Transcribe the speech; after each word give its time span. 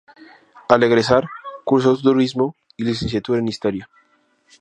Al 0.67 0.81
egresar 0.81 1.27
cursó 1.63 1.95
Turismo 1.95 2.55
y 2.75 2.85
Licenciatura 2.85 3.37
en 3.39 3.47
Historia. 3.49 3.87